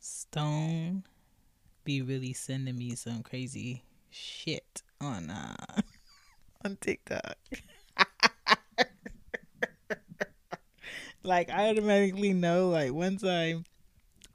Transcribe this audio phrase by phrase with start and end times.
[0.00, 1.04] Stone
[1.84, 5.54] be really sending me some crazy shit on uh
[6.64, 7.36] on TikTok.
[11.22, 13.62] like I automatically know like once I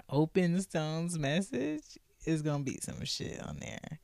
[0.09, 3.99] open Stone's message, it's gonna be some shit on there.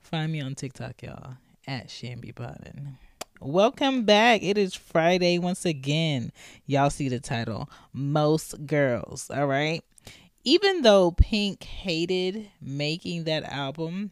[0.00, 1.34] Find me on TikTok, y'all,
[1.66, 2.96] at Shambi Bottom.
[3.42, 4.42] Welcome back.
[4.42, 6.30] It is Friday once again.
[6.66, 7.70] Y'all see the title.
[7.90, 9.30] Most girls.
[9.34, 9.82] All right.
[10.44, 14.10] Even though Pink hated making that album,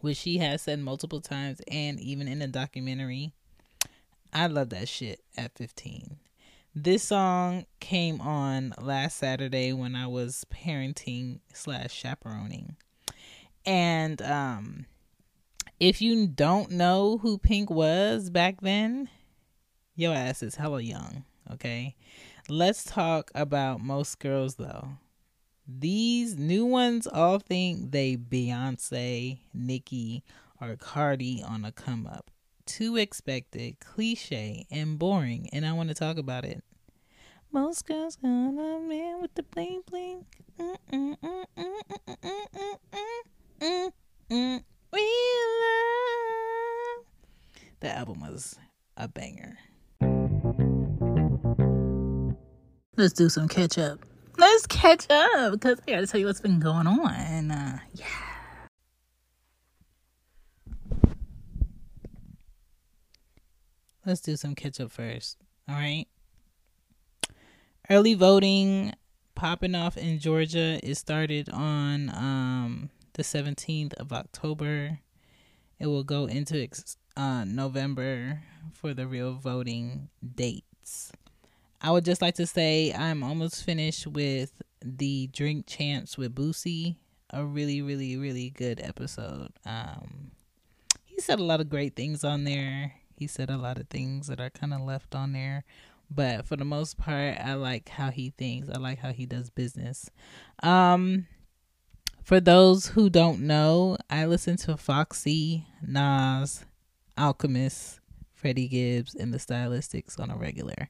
[0.00, 3.32] which she has said multiple times and even in the documentary,
[4.32, 6.18] I love that shit at 15.
[6.72, 12.76] This song came on last Saturday when I was parenting slash chaperoning.
[13.66, 14.86] And um
[15.82, 19.08] if you don't know who Pink was back then,
[19.96, 21.96] your ass is hella young, okay?
[22.48, 24.90] Let's talk about most girls though.
[25.66, 30.22] These new ones all think they Beyonce, Nicki,
[30.60, 32.30] or Cardi on a come up.
[32.64, 36.62] Too expected, cliche, and boring, and I want to talk about it.
[37.50, 40.26] Most girls got a man with the bling bling.
[44.92, 45.00] We
[45.60, 47.06] love.
[47.80, 48.56] The album was
[48.96, 49.56] a banger.
[52.96, 54.00] Let's do some catch up.
[54.36, 57.50] Let's catch up because I gotta tell you what's been going on.
[57.50, 58.06] Uh, yeah.
[64.04, 65.38] Let's do some catch up first.
[65.68, 66.06] All right.
[67.88, 68.92] Early voting
[69.34, 70.80] popping off in Georgia.
[70.82, 75.00] It started on um, the 17th of October.
[75.78, 76.68] It will go into
[77.16, 81.12] uh, November for the real voting dates.
[81.80, 86.96] I would just like to say I'm almost finished with the Drink Champs with Boosie.
[87.30, 89.48] A really, really, really good episode.
[89.64, 90.32] Um,
[91.04, 92.94] he said a lot of great things on there.
[93.16, 95.64] He said a lot of things that are kind of left on there.
[96.14, 98.68] But for the most part, I like how he thinks.
[98.68, 100.10] I like how he does business.
[100.62, 101.26] Um,
[102.24, 106.64] for those who don't know, I listen to Foxy, Nas,
[107.18, 108.00] Alchemist,
[108.32, 110.88] Freddie Gibbs, and the Stylistics on a regular.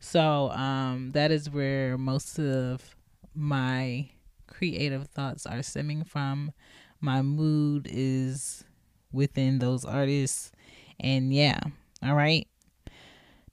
[0.00, 2.96] So um, that is where most of
[3.34, 4.10] my
[4.46, 6.52] creative thoughts are stemming from.
[7.00, 8.64] My mood is
[9.12, 10.52] within those artists.
[10.98, 11.60] And yeah,
[12.02, 12.46] all right.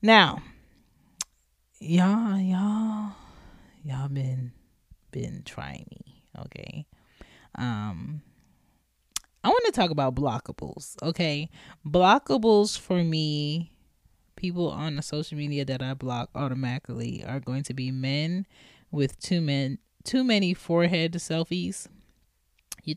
[0.02, 0.42] Now,
[1.80, 3.14] y'all, y'all,
[3.84, 4.52] y'all been
[5.12, 6.86] been trying me, okay?
[7.58, 8.22] Um
[9.44, 11.50] I want to talk about blockables, okay?
[11.86, 13.72] Blockables for me
[14.36, 18.46] people on the social media that I block automatically are going to be men
[18.92, 21.88] with too men too many forehead selfies.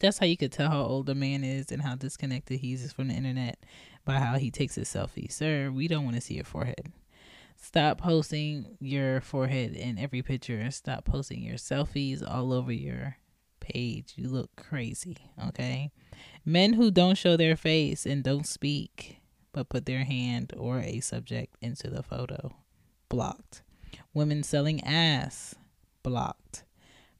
[0.00, 2.92] That's how you could tell how old a man is and how disconnected he is
[2.92, 3.58] from the internet
[4.04, 5.32] by how he takes his selfie.
[5.32, 6.92] Sir, we don't want to see your forehead.
[7.56, 13.16] Stop posting your forehead in every picture and stop posting your selfies all over your
[13.72, 14.14] page.
[14.16, 15.16] You look crazy,
[15.48, 15.90] okay?
[16.44, 19.20] Men who don't show their face and don't speak
[19.52, 22.54] but put their hand or a subject into the photo.
[23.08, 23.62] Blocked.
[24.14, 25.54] Women selling ass.
[26.02, 26.64] Blocked.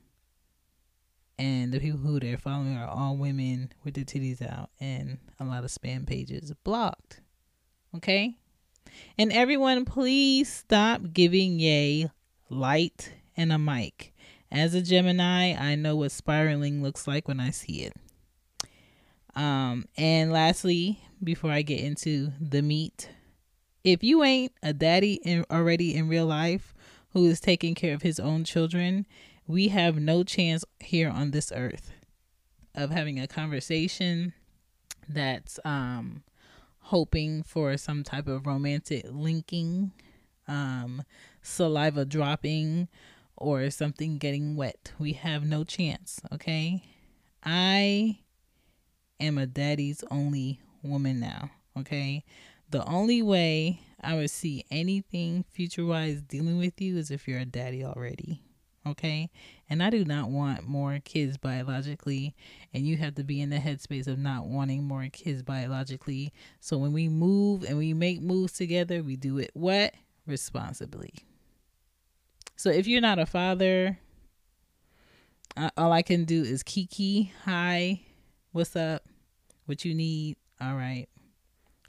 [1.39, 5.45] And the people who they're following are all women with their titties out and a
[5.45, 7.21] lot of spam pages blocked.
[7.97, 8.37] Okay?
[9.19, 12.11] And everyone please stop giving Ye
[12.49, 14.13] light and a mic.
[14.53, 17.95] As a gemini i know what spiraling looks like when i see it
[19.35, 23.09] um and lastly before I get into the meat.
[23.85, 26.75] If you ain't a daddy in, already in real life
[27.11, 29.07] who is taking care of his own children,
[29.47, 31.93] we have no chance here on this earth
[32.75, 34.33] of having a conversation
[35.09, 36.23] that's um
[36.87, 39.93] hoping for some type of romantic linking,
[40.49, 41.03] um
[41.43, 42.89] saliva dropping
[43.37, 44.93] or something getting wet.
[44.99, 46.85] We have no chance, okay?
[47.45, 48.19] I
[49.23, 51.51] am a daddy's only woman now.
[51.79, 52.25] Okay.
[52.71, 57.39] The only way I would see anything future wise dealing with you is if you're
[57.39, 58.43] a daddy already.
[58.87, 59.31] Okay.
[59.71, 62.35] And I do not want more kids biologically.
[62.75, 66.33] And you have to be in the headspace of not wanting more kids biologically.
[66.61, 69.95] So when we move and we make moves together, we do it what?
[70.27, 71.13] Responsibly.
[72.57, 73.99] So if you're not a father,
[75.77, 78.01] all I can do is Kiki, hi,
[78.53, 79.05] what's up,
[79.67, 81.09] what you need, all right,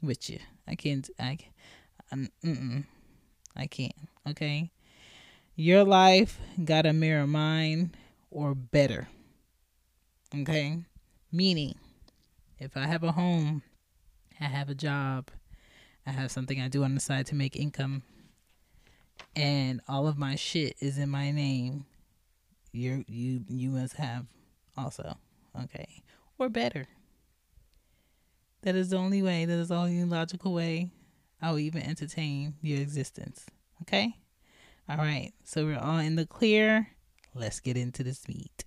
[0.02, 0.40] with you.
[0.68, 1.38] I can't, I,
[2.12, 2.86] um, mm-mm,
[3.56, 3.94] I can't,
[4.28, 4.72] okay?
[5.56, 7.92] Your life got to mirror mine
[8.32, 9.08] or better,
[10.36, 10.80] okay?
[11.32, 11.76] Meaning,
[12.60, 13.64] if I have a home,
[14.40, 15.30] I have a job,
[16.06, 18.04] I have something I do on the side to make income,
[19.36, 21.86] and all of my shit is in my name,
[22.72, 24.26] you you you must have
[24.76, 25.18] also,
[25.64, 26.04] okay,
[26.38, 26.88] or better.
[28.64, 29.46] That is the only way.
[29.46, 30.90] That is the only logical way
[31.42, 33.46] I will even entertain your existence.
[33.82, 34.16] Okay.
[34.90, 35.34] All right.
[35.44, 36.88] So we're all in the clear.
[37.36, 38.64] Let's get into this meat.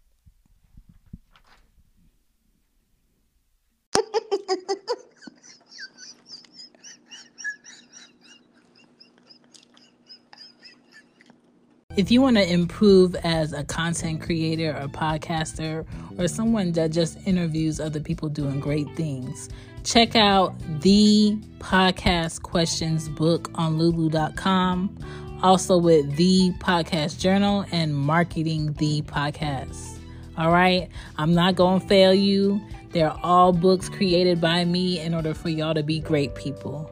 [11.97, 15.87] If you want to improve as a content creator or podcaster
[16.19, 19.49] or someone that just interviews other people doing great things,
[19.87, 24.99] check out the podcast questions book on lulu.com.
[25.45, 30.01] Also with the podcast journal and marketing the podcast.
[30.37, 30.89] All right.
[31.19, 32.61] I'm not going to fail you.
[32.91, 36.91] They're all books created by me in order for y'all to be great people.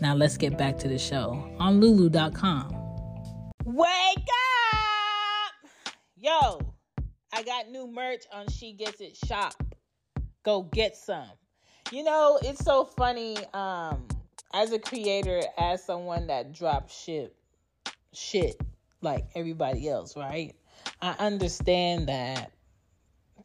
[0.00, 2.76] Now let's get back to the show on lulu.com.
[3.64, 3.88] Wake
[4.68, 5.70] up!
[6.16, 6.60] Yo,
[7.32, 9.54] I got new merch on She Gets It shop.
[10.44, 11.26] Go get some.
[11.94, 14.08] You know, it's so funny um
[14.52, 17.36] as a creator, as someone that drops shit
[18.12, 18.60] shit
[19.00, 20.56] like everybody else, right?
[21.00, 22.50] I understand that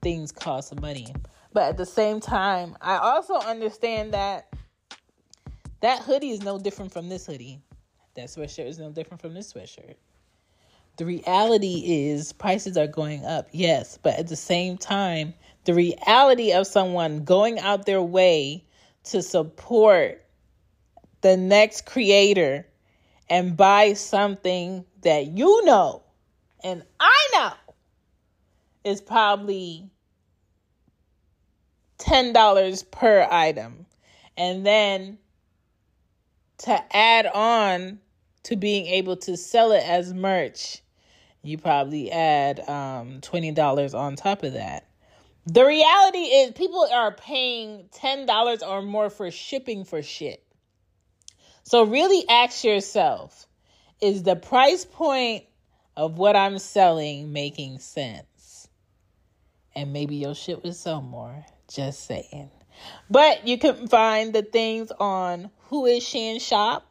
[0.02, 1.14] things cost money.
[1.54, 4.52] But at the same time, I also understand that
[5.82, 7.62] that hoodie is no different from this hoodie.
[8.16, 9.94] That sweatshirt is no different from this sweatshirt.
[10.98, 15.36] The reality is prices are going up, yes, but at the same time,
[15.70, 18.66] the reality of someone going out their way
[19.04, 20.26] to support
[21.22, 22.66] the next creator
[23.30, 26.02] and buy something that you know
[26.64, 27.54] and I know
[28.84, 29.92] is probably
[32.00, 33.86] $10 per item.
[34.36, 35.20] And then
[36.60, 38.00] to add on
[38.42, 40.82] to being able to sell it as merch
[41.44, 44.89] you probably add um, $20 on top of that.
[45.52, 50.44] The reality is, people are paying $10 or more for shipping for shit.
[51.64, 53.48] So, really ask yourself
[54.00, 55.46] is the price point
[55.98, 58.68] of what I'm selling making sense?
[59.76, 61.46] And maybe your shit would sell more.
[61.68, 62.52] Just saying.
[63.10, 66.86] But you can find the things on Who is Shan Shop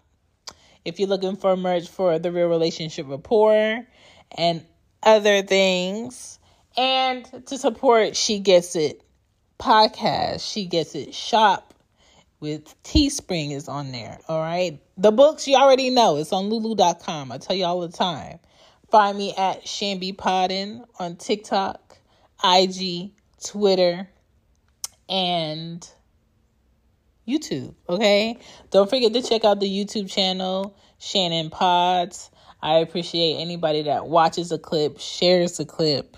[0.85, 3.87] if you're looking for merch for the Real Relationship Rapport
[4.37, 4.65] and
[5.03, 6.38] other things.
[6.79, 9.03] And to support She Gets It
[9.59, 11.75] podcast, She Gets It shop
[12.39, 14.21] with Teespring is on there.
[14.29, 14.81] All right.
[14.97, 16.19] The books you already know.
[16.19, 17.33] It's on lulu.com.
[17.33, 18.39] I tell you all the time.
[18.93, 21.99] Find me at Shambi Podden on TikTok,
[22.45, 23.11] IG,
[23.45, 24.09] Twitter,
[25.09, 25.85] and
[27.27, 27.75] YouTube.
[27.89, 28.39] Okay.
[28.71, 32.31] Don't forget to check out the YouTube channel, Shannon Pods.
[32.63, 36.17] I appreciate anybody that watches a clip, shares a clip.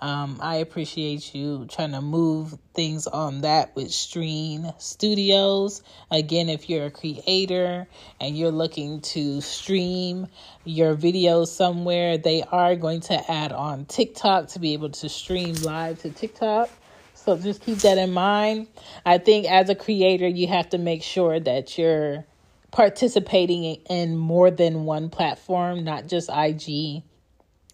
[0.00, 5.82] Um, I appreciate you trying to move things on that with Stream Studios.
[6.10, 7.88] Again, if you're a creator
[8.20, 10.28] and you're looking to stream
[10.64, 15.54] your videos somewhere, they are going to add on TikTok to be able to stream
[15.56, 16.70] live to TikTok.
[17.14, 18.68] So just keep that in mind.
[19.04, 22.24] I think as a creator, you have to make sure that you're
[22.70, 27.02] participating in more than one platform, not just IG,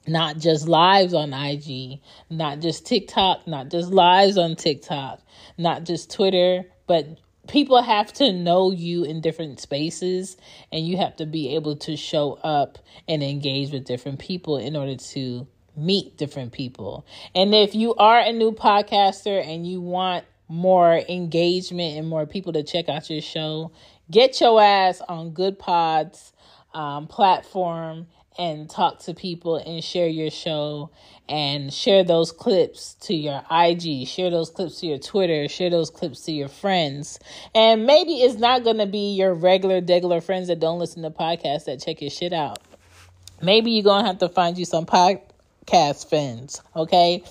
[0.06, 5.20] not just lives on IG, not just TikTok, not just lives on TikTok,
[5.56, 7.18] not just Twitter, but
[7.48, 10.36] people have to know you in different spaces
[10.72, 14.76] and you have to be able to show up and engage with different people in
[14.76, 15.46] order to
[15.76, 17.06] meet different people.
[17.34, 22.52] And if you are a new podcaster and you want more engagement and more people
[22.52, 23.72] to check out your show,
[24.10, 26.32] get your ass on Goodpods
[26.74, 28.06] um, platform
[28.38, 30.90] and talk to people and share your show
[31.28, 35.90] and share those clips to your IG, share those clips to your Twitter, share those
[35.90, 37.18] clips to your friends.
[37.54, 41.10] And maybe it's not going to be your regular, regular friends that don't listen to
[41.10, 42.58] podcasts that check your shit out.
[43.40, 47.22] Maybe you're going to have to find you some podcast friends, okay?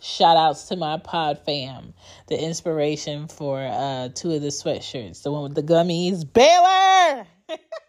[0.00, 1.94] Shout outs to my pod fam,
[2.28, 7.26] the inspiration for uh, two of the sweatshirts, the one with the gummies, Baylor!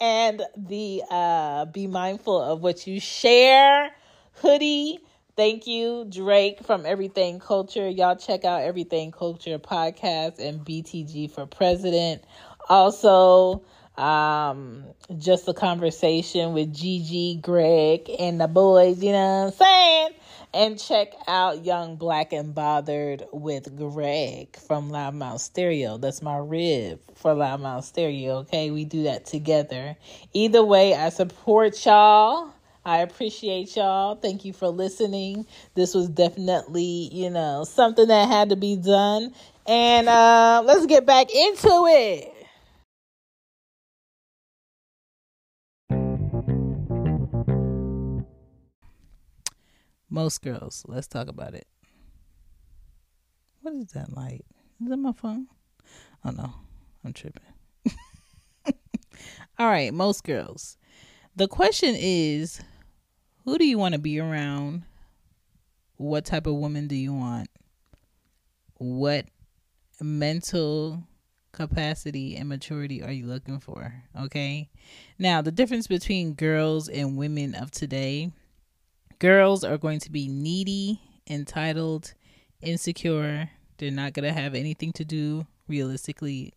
[0.00, 3.90] and the uh, be mindful of what you share
[4.34, 5.00] hoodie.
[5.36, 7.88] Thank you, Drake from Everything Culture.
[7.88, 12.22] Y'all check out Everything Culture podcast and BTG for President.
[12.68, 13.62] Also,
[13.96, 14.84] um,
[15.18, 20.10] just a conversation with Gigi, Greg, and the boys, you know what I'm saying?
[20.52, 25.96] And check out Young Black and Bothered with Greg from Loudmouth Stereo.
[25.96, 28.72] That's my rib for Loudmouth Stereo, okay?
[28.72, 29.96] We do that together.
[30.32, 32.50] Either way, I support y'all.
[32.84, 34.16] I appreciate y'all.
[34.16, 35.46] Thank you for listening.
[35.74, 39.32] This was definitely, you know, something that had to be done.
[39.68, 42.39] And uh, let's get back into it.
[50.12, 51.68] Most girls, let's talk about it.
[53.62, 54.44] What is that light?
[54.82, 55.46] Is that my phone?
[56.24, 56.52] Oh no,
[57.04, 57.44] I'm tripping.
[59.58, 60.76] All right, most girls.
[61.36, 62.60] The question is
[63.44, 64.82] who do you want to be around?
[65.96, 67.48] What type of woman do you want?
[68.78, 69.26] What
[70.00, 71.04] mental
[71.52, 74.02] capacity and maturity are you looking for?
[74.18, 74.70] Okay.
[75.20, 78.32] Now, the difference between girls and women of today
[79.20, 82.14] girls are going to be needy, entitled,
[82.60, 83.48] insecure.
[83.78, 86.54] They're not going to have anything to do realistically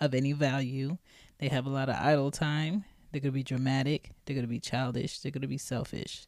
[0.00, 0.98] of any value.
[1.38, 2.84] They have a lot of idle time.
[3.10, 4.12] They're going to be dramatic.
[4.24, 5.18] They're going to be childish.
[5.18, 6.26] They're going to be selfish.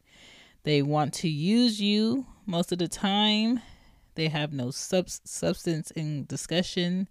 [0.63, 3.61] They want to use you most of the time.
[4.15, 7.07] They have no sub- substance in discussion.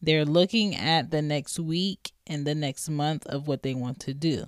[0.00, 4.14] They're looking at the next week and the next month of what they want to
[4.14, 4.46] do.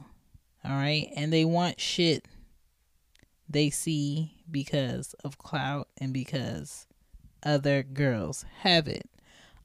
[0.64, 1.08] All right.
[1.14, 2.24] And they want shit
[3.48, 6.86] they see because of clout and because
[7.42, 9.08] other girls have it.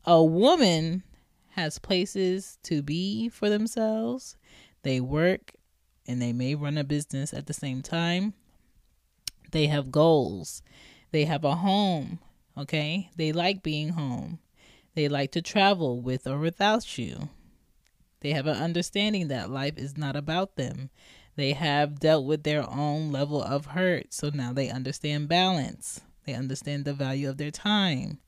[0.06, 1.04] A woman
[1.50, 4.38] has places to be for themselves.
[4.84, 5.54] They work
[6.08, 8.34] and they may run a business at the same time.
[9.52, 10.62] They have goals.
[11.12, 12.20] They have a home,
[12.58, 13.10] okay?
[13.16, 14.40] They like being home.
[14.96, 17.30] They like to travel with or without you.
[18.22, 20.90] They have an understanding that life is not about them.
[21.36, 26.02] They have dealt with their own level of hurt, so now they understand balance.
[26.26, 28.20] They understand the value of their time.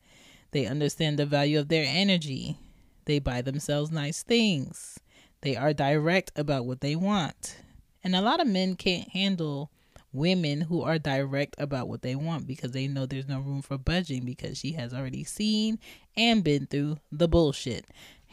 [0.52, 2.58] They understand the value of their energy.
[3.06, 5.00] They buy themselves nice things.
[5.42, 7.58] They are direct about what they want.
[8.04, 9.70] And a lot of men can't handle
[10.16, 13.78] women who are direct about what they want because they know there's no room for
[13.78, 15.78] budging because she has already seen
[16.16, 17.86] and been through the bullshit.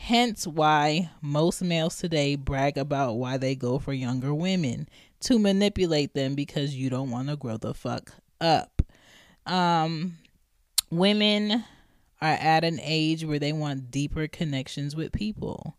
[0.07, 4.89] Hence, why most males today brag about why they go for younger women
[5.21, 8.83] to manipulate them because you don't want to grow the fuck up.
[9.47, 10.19] Um,
[10.91, 11.63] women
[12.21, 15.77] are at an age where they want deeper connections with people.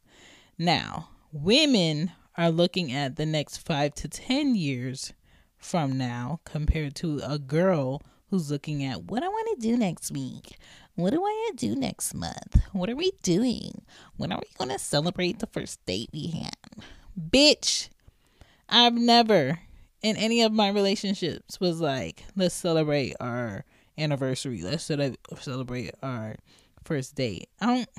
[0.58, 5.12] Now, women are looking at the next five to 10 years
[5.58, 8.01] from now compared to a girl
[8.34, 10.58] who's looking at what I want to do next week.
[10.96, 12.58] What do I do next month?
[12.72, 13.84] What are we doing?
[14.18, 16.58] When are we going to celebrate the first date we had?
[17.30, 17.90] Bitch,
[18.68, 19.60] I've never
[20.02, 23.66] in any of my relationships was like, let's celebrate our
[24.00, 24.63] anniversary.
[24.63, 26.38] Let's celebrate our
[26.84, 27.50] first date.
[27.62, 27.90] I don't,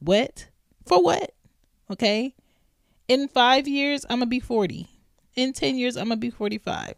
[0.00, 0.48] what?
[0.84, 1.34] For what?
[1.90, 2.34] Okay.
[3.08, 4.86] In five years, I'm going to be 40.
[5.34, 6.92] In 10 years, I'm going to be 45.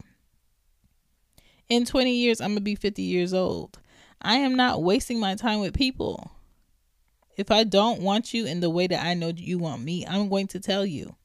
[1.69, 3.79] In 20 years, I'm going to be 50 years old.
[4.21, 6.33] I am not wasting my time with people.
[7.37, 10.29] If I don't want you in the way that I know you want me, I'm
[10.29, 11.17] going to tell you.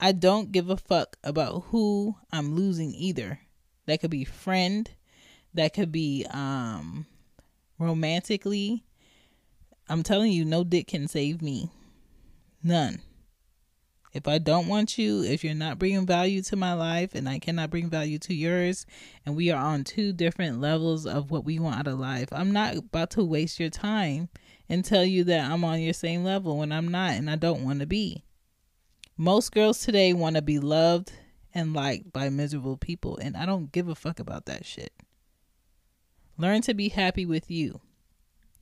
[0.00, 3.40] I don't give a fuck about who I'm losing either.
[3.86, 4.88] That could be friend,
[5.54, 7.06] that could be um
[7.78, 8.84] romantically.
[9.88, 11.70] I'm telling you no dick can save me.
[12.62, 13.00] None.
[14.18, 17.38] If I don't want you, if you're not bringing value to my life and I
[17.38, 18.84] cannot bring value to yours,
[19.24, 22.50] and we are on two different levels of what we want out of life, I'm
[22.50, 24.28] not about to waste your time
[24.68, 27.62] and tell you that I'm on your same level when I'm not and I don't
[27.62, 28.24] want to be.
[29.16, 31.12] Most girls today want to be loved
[31.54, 34.92] and liked by miserable people, and I don't give a fuck about that shit.
[36.36, 37.80] Learn to be happy with you.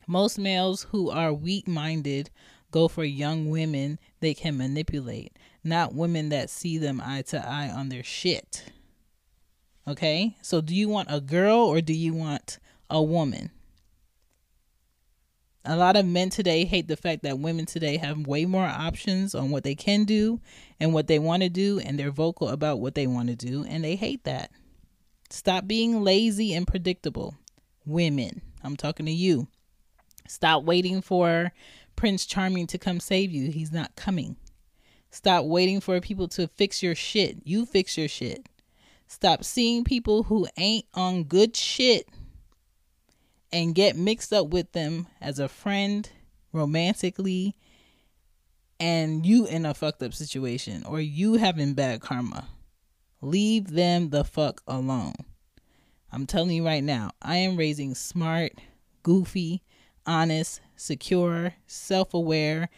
[0.06, 2.28] Most males who are weak minded
[2.76, 5.32] go for young women they can manipulate,
[5.64, 8.64] not women that see them eye to eye on their shit.
[9.88, 10.36] Okay?
[10.42, 12.58] So do you want a girl or do you want
[12.90, 13.50] a woman?
[15.64, 19.34] A lot of men today hate the fact that women today have way more options
[19.34, 20.42] on what they can do
[20.78, 23.64] and what they want to do, and they're vocal about what they want to do,
[23.64, 24.50] and they hate that.
[25.30, 27.36] Stop being lazy and predictable.
[27.86, 29.48] Women, I'm talking to you.
[30.28, 31.52] Stop waiting for
[31.96, 33.50] Prince Charming to come save you.
[33.50, 34.36] He's not coming.
[35.10, 37.38] Stop waiting for people to fix your shit.
[37.44, 38.46] You fix your shit.
[39.06, 42.08] Stop seeing people who ain't on good shit
[43.52, 46.10] and get mixed up with them as a friend
[46.52, 47.56] romantically
[48.78, 52.48] and you in a fucked up situation or you having bad karma.
[53.22, 55.14] Leave them the fuck alone.
[56.12, 58.52] I'm telling you right now, I am raising smart,
[59.02, 59.62] goofy,
[60.06, 62.68] honest, secure, self aware,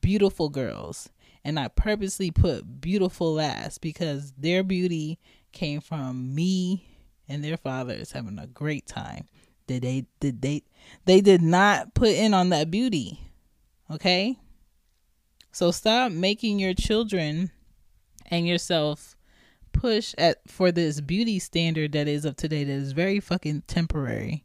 [0.00, 1.08] beautiful girls.
[1.44, 5.18] And I purposely put beautiful last because their beauty
[5.52, 6.86] came from me
[7.28, 9.28] and their fathers having a great time.
[9.66, 10.62] Did they did they
[11.04, 13.20] they did not put in on that beauty.
[13.90, 14.38] Okay?
[15.52, 17.50] So stop making your children
[18.26, 19.16] and yourself
[19.72, 24.43] push at for this beauty standard that is of today that is very fucking temporary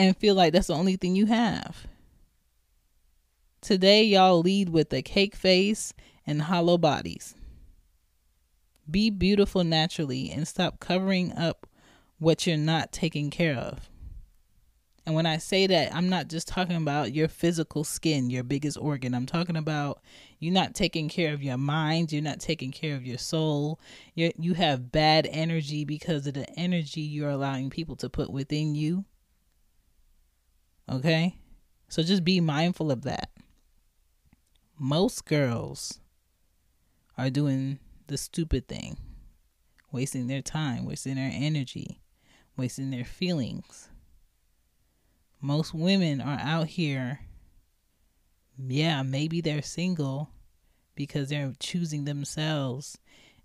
[0.00, 1.86] and feel like that's the only thing you have.
[3.60, 5.92] Today y'all lead with a cake face
[6.26, 7.34] and hollow bodies.
[8.90, 11.66] Be beautiful naturally and stop covering up
[12.18, 13.90] what you're not taking care of.
[15.04, 18.78] And when I say that, I'm not just talking about your physical skin, your biggest
[18.78, 19.14] organ.
[19.14, 20.00] I'm talking about
[20.38, 23.78] you're not taking care of your mind, you're not taking care of your soul.
[24.14, 28.74] You you have bad energy because of the energy you're allowing people to put within
[28.74, 29.04] you.
[30.90, 31.36] Okay?
[31.88, 33.30] So just be mindful of that.
[34.78, 36.00] Most girls
[37.18, 38.96] are doing the stupid thing,
[39.92, 42.00] wasting their time, wasting their energy,
[42.56, 43.90] wasting their feelings
[45.40, 47.20] most women are out here,
[48.58, 50.30] yeah, maybe they're single
[50.94, 52.98] because they're choosing themselves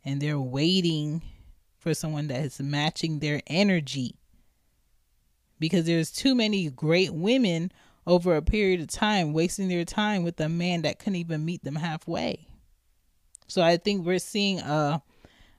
[0.04, 1.22] and they're waiting
[1.78, 4.16] for someone that is matching their energy.
[5.60, 7.72] Because there's too many great women
[8.06, 11.64] over a period of time wasting their time with a man that couldn't even meet
[11.64, 12.48] them halfway.
[13.48, 15.02] So I think we're seeing a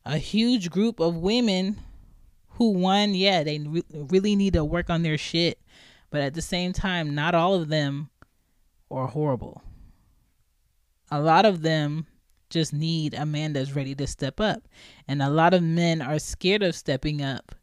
[0.05, 1.81] a huge group of women
[2.51, 5.59] who one, yeah, they re- really need to work on their shit
[6.11, 8.11] but at the same time, not all of them
[8.91, 9.63] are horrible.
[11.11, 12.07] A lot of them
[12.49, 14.63] just need a man that's ready to step up.
[15.09, 17.55] And a lot of men are scared of stepping up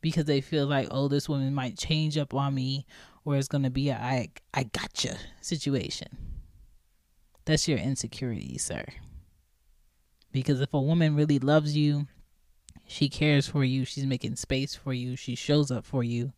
[0.00, 2.86] because they feel like, oh, this woman might change up on me
[3.24, 6.08] or it's going to be a I, I gotcha situation.
[7.44, 8.84] That's your insecurity, sir.
[10.32, 12.06] Because if a woman really loves you,
[12.86, 16.32] she cares for you, she's making space for you, she shows up for you,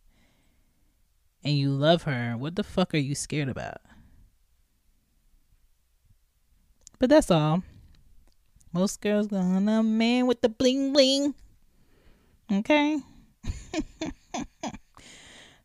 [1.43, 3.77] and you love her, what the fuck are you scared about?
[6.99, 7.63] But that's all.
[8.71, 11.35] Most girls want a man with the bling bling.
[12.51, 12.99] Okay?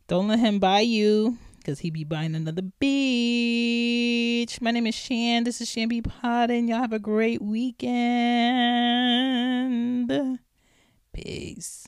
[0.08, 4.60] Don't let him buy you because he be buying another bitch.
[4.60, 5.44] My name is Shan.
[5.44, 6.02] This is Shan B.
[6.22, 7.98] and Y'all have a great weekend.
[11.12, 11.86] Peace.